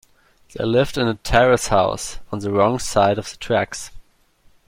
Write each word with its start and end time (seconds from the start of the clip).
They 0.55 0.65
lived 0.65 0.97
in 0.97 1.07
a 1.07 1.13
terrace 1.13 1.67
house, 1.67 2.17
on 2.31 2.39
the 2.39 2.49
wrong 2.51 2.79
side 2.79 3.19
of 3.19 3.29
the 3.29 3.37
tracks 3.37 3.91